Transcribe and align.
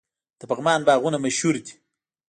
د 0.39 0.41
پغمان 0.49 0.79
باغونه 0.87 1.17
مشهور 1.25 1.55
دي. 1.65 1.73